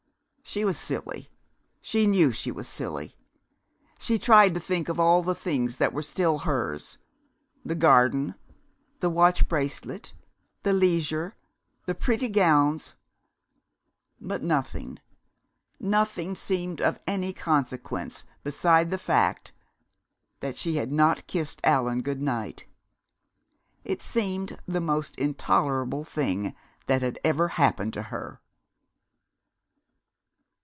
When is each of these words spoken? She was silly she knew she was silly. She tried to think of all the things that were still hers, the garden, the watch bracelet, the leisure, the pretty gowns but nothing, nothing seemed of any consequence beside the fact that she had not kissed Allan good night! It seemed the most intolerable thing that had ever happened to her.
She 0.43 0.65
was 0.65 0.77
silly 0.77 1.29
she 1.81 2.05
knew 2.05 2.33
she 2.33 2.51
was 2.51 2.67
silly. 2.67 3.15
She 3.97 4.19
tried 4.19 4.53
to 4.53 4.59
think 4.59 4.89
of 4.89 4.99
all 4.99 5.21
the 5.23 5.33
things 5.35 5.77
that 5.77 5.93
were 5.93 6.01
still 6.01 6.39
hers, 6.39 6.97
the 7.63 7.73
garden, 7.73 8.35
the 8.99 9.09
watch 9.09 9.47
bracelet, 9.47 10.11
the 10.63 10.73
leisure, 10.73 11.35
the 11.85 11.95
pretty 11.95 12.27
gowns 12.27 12.95
but 14.19 14.43
nothing, 14.43 14.99
nothing 15.79 16.35
seemed 16.35 16.81
of 16.81 16.99
any 17.07 17.31
consequence 17.31 18.25
beside 18.43 18.89
the 18.91 18.97
fact 18.97 19.53
that 20.41 20.57
she 20.57 20.75
had 20.75 20.91
not 20.91 21.27
kissed 21.27 21.61
Allan 21.63 22.01
good 22.01 22.21
night! 22.21 22.65
It 23.85 24.01
seemed 24.01 24.59
the 24.67 24.81
most 24.81 25.15
intolerable 25.15 26.03
thing 26.03 26.53
that 26.87 27.01
had 27.01 27.19
ever 27.23 27.47
happened 27.47 27.93
to 27.93 28.01
her. 28.01 28.41